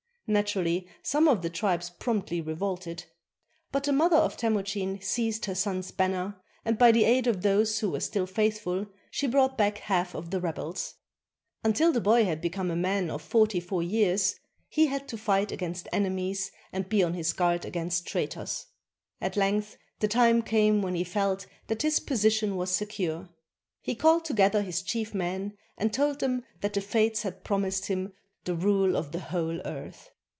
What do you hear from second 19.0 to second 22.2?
At length the time came when he felt that his